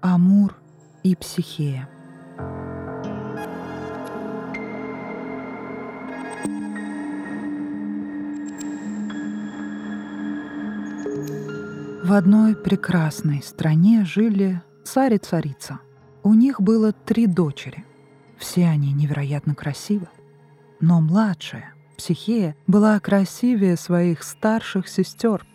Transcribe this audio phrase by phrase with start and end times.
[0.00, 0.56] Амур
[1.02, 1.88] и Психея.
[12.02, 15.80] В одной прекрасной стране жили царь и царица.
[16.22, 17.84] У них было три дочери.
[18.38, 20.08] Все они невероятно красивы.
[20.80, 25.46] Но младшая, Психея, была красивее своих старших сестер.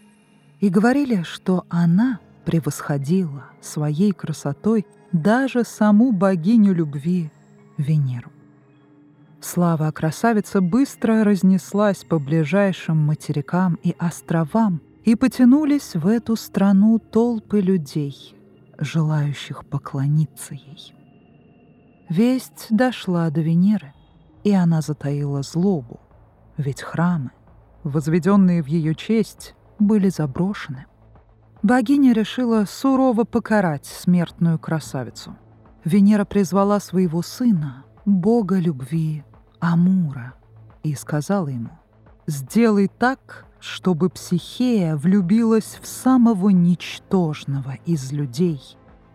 [0.59, 7.31] И говорили, что она превосходила своей красотой даже саму богиню любви
[7.77, 8.31] Венеру.
[9.41, 16.98] Слава о красавице быстро разнеслась по ближайшим материкам и островам, и потянулись в эту страну
[16.98, 18.36] толпы людей,
[18.80, 20.95] желающих поклониться ей.
[22.09, 23.94] Весть дошла до Венеры,
[24.44, 26.00] и она затаила злобу,
[26.58, 27.31] ведь храмы,
[27.84, 30.86] возведенные в ее честь, были заброшены.
[31.65, 35.35] Богиня решила сурово покарать смертную красавицу.
[35.83, 39.23] Венера призвала своего сына, бога любви,
[39.59, 40.35] Амура,
[40.83, 41.72] и сказала ему,
[42.27, 48.61] «Сделай так, чтобы Психея влюбилась в самого ничтожного из людей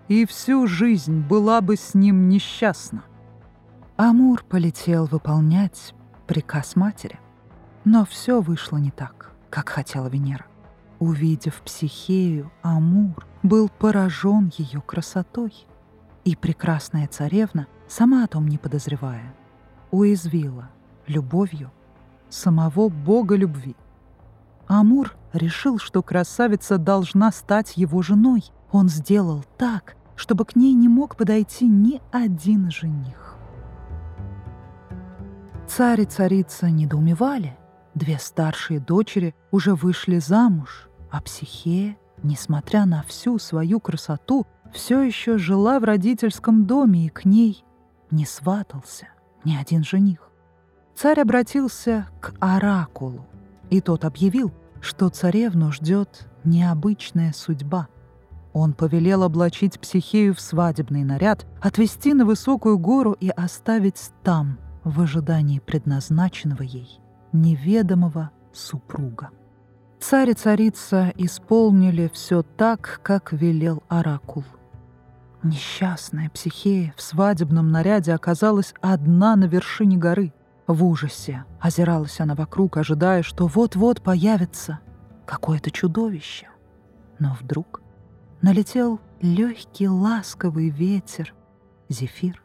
[0.08, 3.04] и всю жизнь была бы с ним несчастна.
[3.96, 5.94] Амур полетел выполнять
[6.26, 7.20] приказ матери.
[7.84, 10.49] Но все вышло не так, как хотела Венера.
[11.00, 15.66] Увидев Психею, Амур был поражен ее красотой.
[16.24, 19.34] И прекрасная царевна, сама о том не подозревая,
[19.90, 20.70] уязвила
[21.08, 21.72] любовью
[22.28, 23.74] самого бога любви—
[24.72, 28.44] Амур решил, что красавица должна стать его женой.
[28.70, 33.34] Он сделал так, чтобы к ней не мог подойти ни один жених.
[35.66, 37.58] Царь и царица недоумевали.
[37.96, 45.38] Две старшие дочери уже вышли замуж, а Психея, несмотря на всю свою красоту, все еще
[45.38, 47.64] жила в родительском доме, и к ней
[48.10, 49.08] не сватался
[49.44, 50.30] ни один жених.
[50.94, 53.26] Царь обратился к оракулу,
[53.70, 57.88] и тот объявил, что царевну ждет необычная судьба.
[58.52, 65.00] Он повелел облачить психею в свадебный наряд, отвезти на высокую гору и оставить там, в
[65.00, 67.00] ожидании предназначенного ей,
[67.32, 69.30] неведомого супруга.
[70.00, 74.44] Царь и царица исполнили все так, как велел оракул.
[75.42, 80.32] Несчастная психея в свадебном наряде оказалась одна на вершине горы.
[80.66, 84.80] В ужасе озиралась она вокруг, ожидая, что вот-вот появится
[85.26, 86.48] какое-то чудовище.
[87.18, 87.82] Но вдруг
[88.40, 91.34] налетел легкий ласковый ветер.
[91.90, 92.42] Зефир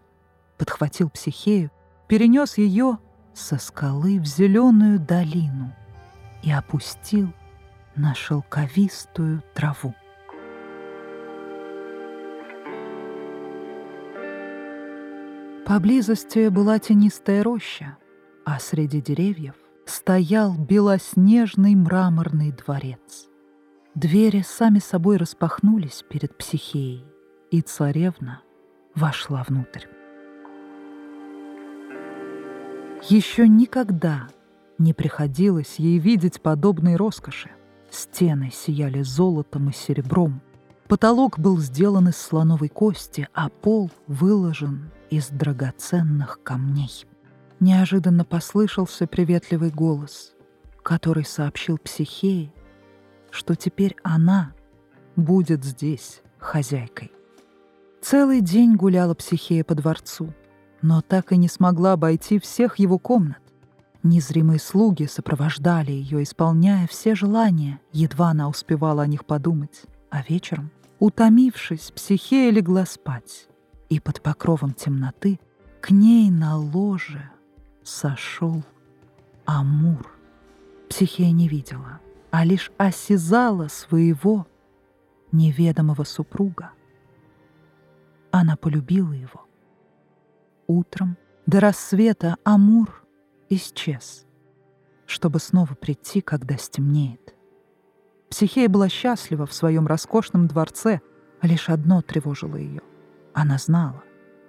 [0.58, 1.72] подхватил психею,
[2.08, 3.00] перенес ее
[3.34, 5.74] со скалы в зеленую долину
[6.44, 7.34] и опустил
[7.96, 9.94] на шелковистую траву.
[15.66, 17.98] Поблизости была тенистая роща,
[18.46, 23.28] а среди деревьев стоял белоснежный мраморный дворец.
[23.96, 27.06] Двери сами собой распахнулись перед психеей,
[27.50, 28.42] и царевна
[28.94, 29.86] вошла внутрь.
[33.10, 34.28] Еще никогда
[34.78, 37.52] не приходилось ей видеть подобной роскоши.
[37.96, 40.42] Стены сияли золотом и серебром,
[40.90, 47.06] потолок был сделан из слоновой кости, а пол выложен из драгоценных камней.
[47.62, 50.34] Неожиданно послышался приветливый голос,
[50.84, 52.52] который сообщил Психее,
[53.32, 54.52] что теперь она
[55.16, 57.14] будет здесь хозяйкой.
[58.02, 60.34] Целый день гуляла Психея по дворцу,
[60.82, 63.40] но так и не смогла обойти всех его комнат.
[64.06, 69.82] Незримые слуги сопровождали ее, исполняя все желания, едва она успевала о них подумать.
[70.12, 73.48] А вечером, утомившись, Психея легла спать,
[73.90, 75.40] и под покровом темноты
[75.82, 77.32] к ней на ложе
[77.82, 78.64] сошел
[79.46, 80.08] Амур.
[80.88, 82.00] Психея не видела,
[82.30, 84.46] а лишь осязала своего
[85.32, 86.74] неведомого супруга.
[88.30, 89.48] Она полюбила его.
[90.68, 91.18] Утром
[91.48, 93.05] до рассвета Амур
[93.50, 94.26] исчез,
[95.06, 97.36] чтобы снова прийти, когда стемнеет.
[98.30, 101.02] Психея была счастлива в своем роскошном дворце,
[101.42, 102.82] а лишь одно тревожило ее.
[103.34, 104.04] Она знала,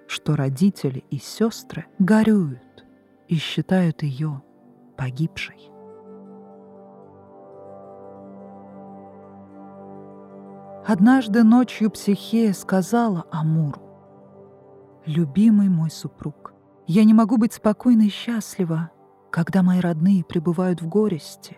[0.07, 2.85] что родители и сестры горюют
[3.27, 4.41] и считают ее
[4.97, 5.69] погибшей.
[10.85, 13.81] Однажды ночью Психея сказала Амуру,
[15.05, 16.53] «Любимый мой супруг,
[16.87, 18.91] я не могу быть спокойна и счастлива,
[19.29, 21.57] когда мои родные пребывают в горести.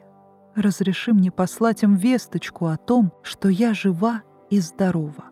[0.56, 5.26] Разреши мне послать им весточку о том, что я жива и здорова».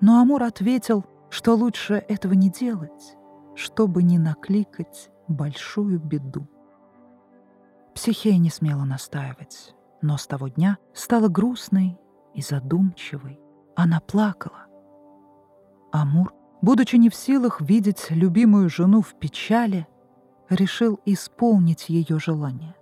[0.00, 3.16] Но Амур ответил, что лучше этого не делать,
[3.54, 6.46] чтобы не накликать большую беду.
[7.94, 11.98] Психея не смела настаивать, но с того дня стала грустной
[12.34, 13.40] и задумчивой.
[13.76, 14.66] Она плакала.
[15.92, 19.86] Амур, будучи не в силах видеть любимую жену в печали,
[20.48, 22.74] решил исполнить ее желание.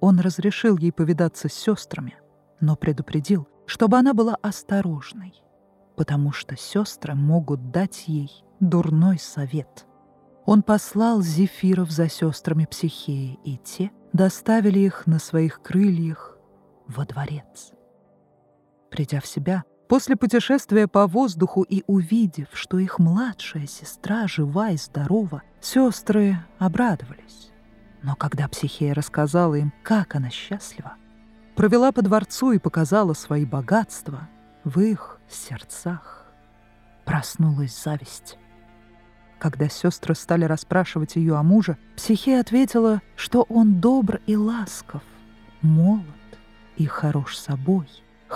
[0.00, 2.16] Он разрешил ей повидаться с сестрами,
[2.60, 5.34] но предупредил, чтобы она была осторожной,
[5.96, 8.30] потому что сестры могут дать ей
[8.60, 9.86] дурной совет.
[10.44, 16.38] Он послал зефиров за сестрами Психеи, и те доставили их на своих крыльях
[16.86, 17.72] во дворец.
[18.90, 24.76] Придя в себя, после путешествия по воздуху и увидев, что их младшая сестра жива и
[24.76, 27.50] здорова, сестры обрадовались.
[28.02, 30.94] Но когда Психея рассказала им, как она счастлива,
[31.54, 34.28] провела по дворцу и показала свои богатства,
[34.64, 36.26] в их сердцах
[37.04, 38.38] проснулась зависть.
[39.38, 45.02] Когда сестры стали расспрашивать ее о муже, Психея ответила, что он добр и ласков,
[45.62, 46.04] молод
[46.76, 47.86] и хорош собой.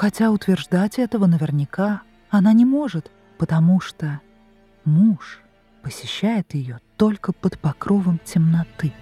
[0.01, 2.01] Хотя утверждать этого наверняка
[2.31, 4.23] она не может, потому что
[4.87, 5.43] муж
[5.83, 8.95] посещает ее только под покровом темноты.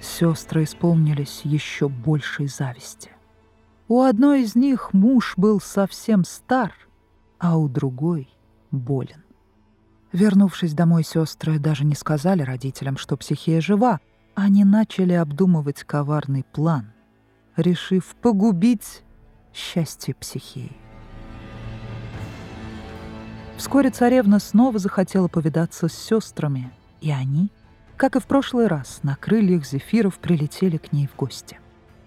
[0.00, 3.10] Сестры исполнились еще большей зависти.
[3.86, 6.72] У одной из них муж был совсем стар,
[7.38, 8.30] а у другой—
[8.70, 9.22] болен.
[10.10, 14.00] Вернувшись домой, сестры даже не сказали родителям, что психия жива.
[14.34, 16.94] Они начали обдумывать коварный план,
[17.56, 19.02] решив погубить
[19.54, 20.72] счастье психии.
[23.56, 27.50] Вскоре царевна снова захотела повидаться с сестрами, и они,
[27.96, 31.60] как и в прошлый раз, на крыльях зефиров прилетели к ней в гости.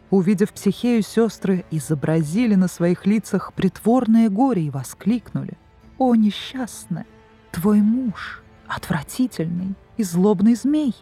[0.10, 5.58] Увидев психею, сестры изобразили на своих лицах притворное горе и воскликнули.
[5.98, 7.06] «О, несчастная!
[7.52, 10.94] Твой муж— отвратительный и злобный змей.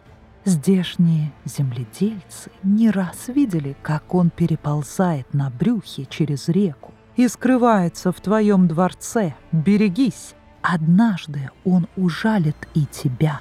[0.44, 8.20] Здешние земледельцы не раз видели, как он переползает на брюхе через реку и скрывается в
[8.20, 9.34] твоем дворце.
[9.52, 10.34] Берегись!
[10.60, 13.40] Однажды он ужалит и тебя.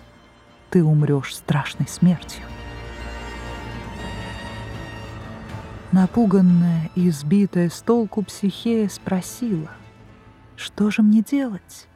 [0.69, 2.44] Ты умрешь страшной смертью.
[5.91, 9.71] Напуганная и сбитая с толку психея спросила,
[10.55, 11.88] «Что же мне делать?»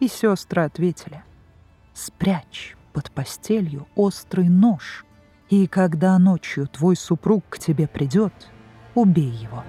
[0.00, 1.24] И сестры ответили
[1.94, 5.04] «Спрячь под постелью острый нож,
[5.48, 8.32] и когда ночью твой супруг к тебе придет,
[8.94, 9.64] убей его».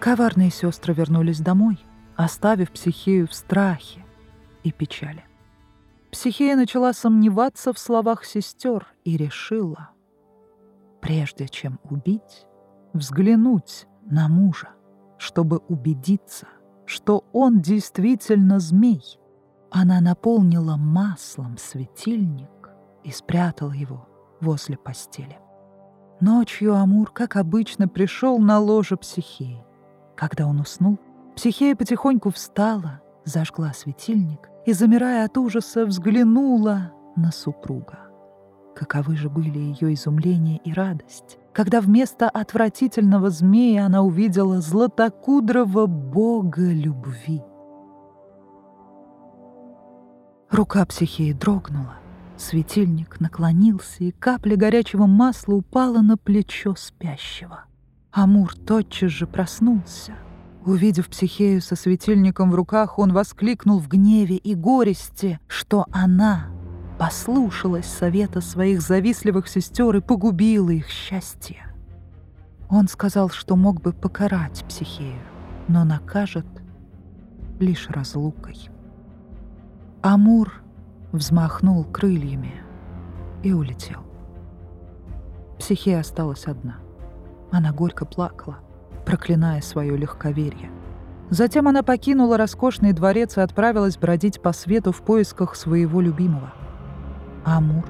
[0.00, 1.78] Коварные сестры вернулись домой,
[2.14, 4.04] оставив психею в страхе
[4.62, 5.24] и печали.
[6.10, 9.90] Психея начала сомневаться в словах сестер и решила,
[11.00, 12.46] прежде чем убить,
[12.92, 14.68] взглянуть на мужа,
[15.18, 16.46] чтобы убедиться—
[16.86, 19.18] что он действительно змей.
[19.76, 22.70] Она наполнила маслом светильник
[23.02, 24.06] и спрятала его
[24.40, 25.36] возле постели.
[26.20, 29.64] Ночью Амур, как обычно, пришел на ложе психеи.
[30.14, 31.00] Когда он уснул,
[31.34, 37.98] психея потихоньку встала, зажгла светильник и, замирая от ужаса, взглянула на супруга.
[38.76, 46.72] Каковы же были ее изумление и радость, когда вместо отвратительного змея она увидела златокудрого бога
[46.72, 47.42] любви.
[50.54, 51.96] Рука психеи дрогнула,
[52.36, 57.64] светильник наклонился, и капля горячего масла упала на плечо спящего.
[58.12, 60.14] Амур тотчас же проснулся.
[60.64, 66.46] Увидев психею со светильником в руках, он воскликнул в гневе и горести, что она
[67.00, 71.66] послушалась совета своих завистливых сестер и погубила их счастье.
[72.68, 75.18] Он сказал, что мог бы покарать психею,
[75.66, 76.46] но накажет
[77.58, 78.70] лишь разлукой.
[80.06, 80.52] Амур
[81.12, 82.54] взмахнул крыльями
[83.42, 84.00] и улетел.
[85.58, 86.76] Психея осталась одна.
[87.50, 88.58] Она горько плакала,
[89.06, 90.70] проклиная свое легковерие.
[91.30, 96.52] Затем она покинула роскошный дворец и отправилась бродить по свету в поисках своего любимого—
[97.44, 97.84] Амур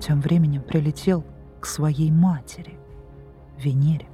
[0.00, 1.24] тем временем прилетел
[1.60, 2.78] к своей матери,
[3.58, 4.08] Венере.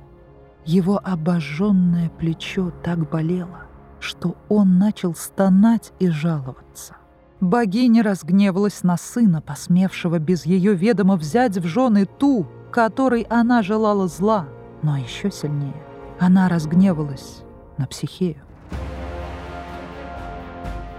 [0.64, 3.62] Его обожженное плечо так болело,
[3.98, 6.96] что он начал стонать и жаловаться.
[7.40, 14.08] Богиня разгневалась на сына, посмевшего без ее ведома взять в жены ту, которой она желала
[14.08, 14.48] зла,
[14.82, 17.42] но еще сильнее она разгневалась
[17.76, 18.42] на психею.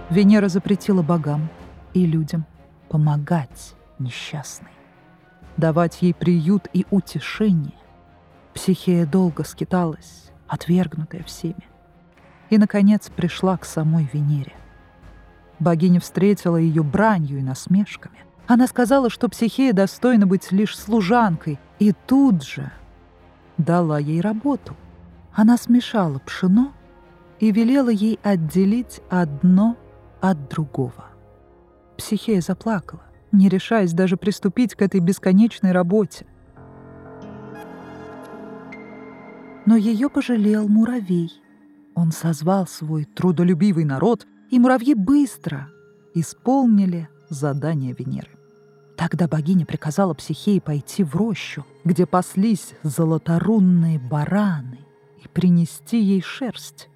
[0.08, 1.48] Венера запретила богам
[1.94, 2.46] и людям
[2.88, 4.72] помогать несчастной,
[5.56, 7.74] давать ей приют и утешение.
[8.54, 11.68] Психея долго скиталась, отвергнутая всеми.
[12.48, 14.54] И, наконец, пришла к самой Венере.
[15.60, 18.24] Богиня встретила ее бранью и насмешками.
[18.46, 22.72] Она сказала, что Психея достойна быть лишь служанкой, и тут же
[23.58, 24.74] дала ей работу.
[25.32, 26.72] Она смешала пшено
[27.38, 29.76] и велела ей отделить одно
[30.20, 31.04] от другого.
[31.96, 36.26] Психея заплакала, не решаясь даже приступить к этой бесконечной работе.
[39.66, 41.30] Но ее пожалел муравей.
[41.94, 45.70] Он созвал свой трудолюбивый народ, и муравьи быстро
[46.14, 48.30] исполнили задание Венеры.
[48.96, 54.80] Тогда богиня приказала Психее пойти в рощу, где паслись золоторунные бараны,
[55.22, 56.88] и принести ей шерсть.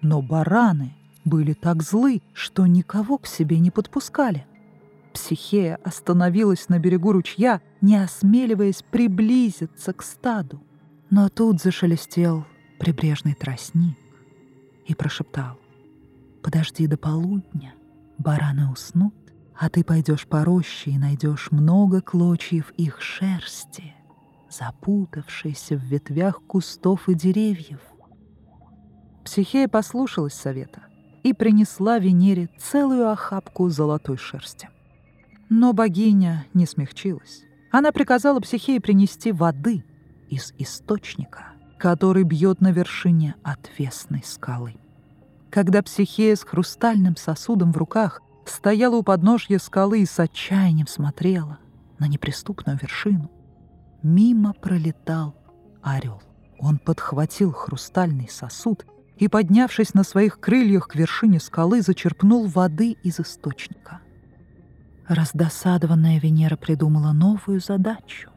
[0.00, 0.94] Но бараны
[1.24, 4.46] были так злы, что никого к себе не подпускали.
[5.12, 10.62] Психея остановилась на берегу ручья, не осмеливаясь приблизиться к стаду.
[11.10, 12.46] Но тут зашелестел
[12.78, 13.98] прибрежный тростник
[14.86, 15.59] и прошептал
[16.42, 17.74] «Подожди до полудня,
[18.18, 19.14] бараны уснут,
[19.58, 23.94] а ты пойдешь по роще и найдешь много клочьев их шерсти,
[24.48, 27.80] запутавшейся в ветвях кустов и деревьев.
[29.24, 30.82] Психея послушалась совета
[31.22, 34.70] и принесла Венере целую охапку золотой шерсти.
[35.50, 37.42] Но богиня не смягчилась.
[37.70, 39.84] Она приказала Психее принести воды
[40.28, 44.76] из источника, который бьет на вершине отвесной скалы.
[45.50, 51.58] Когда Психея с хрустальным сосудом в руках стояла у подножья скалы и с отчаянием смотрела
[51.98, 53.30] на неприступную вершину,
[54.02, 55.34] мимо пролетал
[55.82, 56.22] орел.
[56.58, 63.18] Он подхватил хрустальный сосуд и, поднявшись на своих крыльях к вершине скалы, зачерпнул воды из
[63.18, 64.00] источника.
[65.08, 68.30] Раздосадованная Венера придумала новую задачу.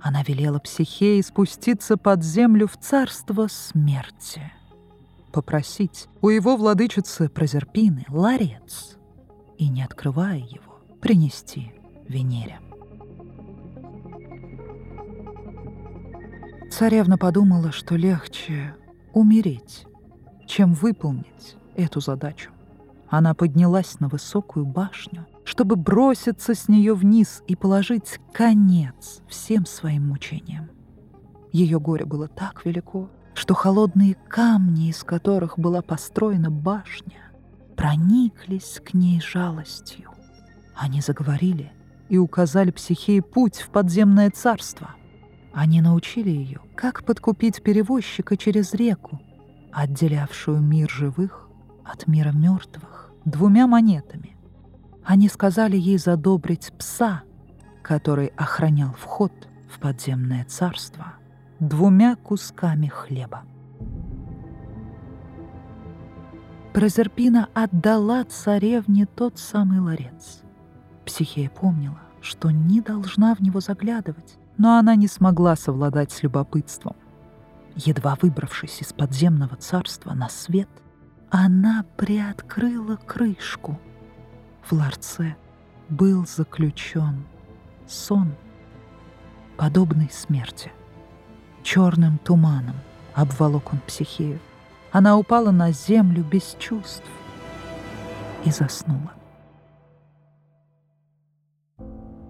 [0.00, 4.52] Она велела Психее спуститься под землю в царство смерти.
[5.32, 8.96] Попросить у его владычицы Прозерпины ларец
[9.58, 11.72] и, не открывая его, принести
[12.08, 12.58] Венере.
[16.70, 18.74] Царевна подумала, что легче
[19.12, 19.86] умереть,
[20.46, 22.50] чем выполнить эту задачу.
[23.08, 30.08] Она поднялась на высокую башню, чтобы броситься с нее вниз и положить конец всем своим
[30.08, 30.70] мучениям.
[31.52, 37.30] Ее горе было так велико, что холодные камни, из которых была построена башня,
[37.76, 40.10] прониклись к ней жалостью.
[40.74, 41.72] Они заговорили
[42.08, 44.90] и указали психее путь в подземное царство.
[45.52, 49.20] Они научили ее, как подкупить перевозчика через реку,
[49.72, 51.48] отделявшую мир живых
[51.84, 54.36] от мира мертвых двумя монетами.
[55.04, 57.22] Они сказали ей задобрить пса,
[57.82, 59.32] который охранял вход
[59.68, 61.14] в подземное царство,
[61.60, 63.42] двумя кусками хлеба.
[66.72, 70.42] Прозерпина отдала царевне тот самый ларец.
[71.04, 76.96] Психея помнила, что не должна в него заглядывать, но она не смогла совладать с любопытством—
[77.76, 80.68] Едва выбравшись из подземного царства на свет,
[81.30, 83.80] она приоткрыла крышку.
[84.64, 85.36] В ларце
[85.88, 87.24] был заключен
[87.86, 88.34] сон,
[89.56, 90.72] подобный смерти.
[91.62, 92.76] Черным туманом
[93.14, 94.38] обволок он психею.
[94.92, 97.04] Она упала на землю без чувств
[98.44, 99.12] и заснула.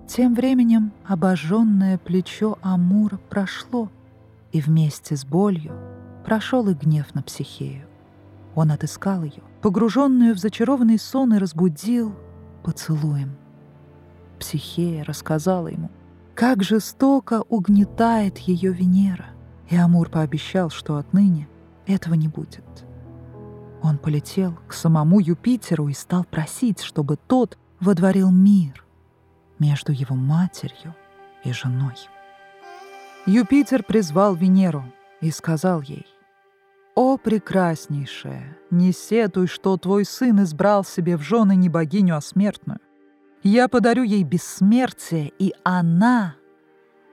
[0.09, 3.89] Тем временем обожженное плечо Амура прошло—
[4.53, 5.73] и вместе с болью
[6.25, 7.87] прошел и гнев на психею.
[8.55, 12.15] Он отыскал ее, погруженную в зачарованный сон, и разбудил
[12.63, 13.37] поцелуем.
[14.39, 15.91] Психея рассказала ему,
[16.35, 19.27] как жестоко угнетает ее Венера,
[19.69, 21.49] и Амур пообещал, что отныне
[21.87, 22.65] этого не будет.
[23.83, 28.85] Он полетел к самому Юпитеру и стал просить, чтобы тот водворил мир
[29.59, 30.95] между его матерью
[31.45, 31.97] и женой.
[33.27, 34.85] Юпитер призвал Венеру
[35.21, 36.07] и сказал ей,
[36.95, 42.81] «О, прекраснейшая, не сетуй, что твой сын избрал себе в жены не богиню, а смертную.
[43.42, 46.37] Я подарю ей бессмертие, и она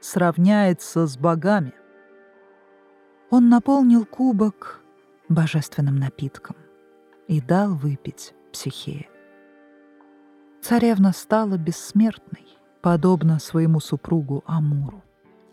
[0.02, 1.74] сравняется с богами».
[3.30, 4.82] Он наполнил кубок
[5.28, 6.56] божественным напитком
[7.28, 9.10] и дал выпить психее.
[10.62, 12.46] Царевна стала бессмертной,
[12.82, 15.04] подобно своему супругу Амуру.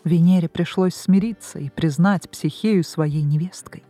[0.05, 3.85] Венере пришлось смириться и признать Психею своей невесткой.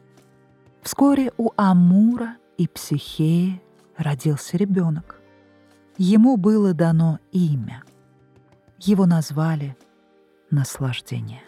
[0.83, 3.61] Вскоре у Амура и Психеи
[3.97, 5.14] родился ребенок.
[5.97, 7.83] Ему было дано имя.
[8.81, 9.77] Его назвали
[10.51, 11.43] «Наслаждение».